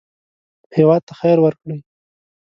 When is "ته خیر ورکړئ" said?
1.07-1.79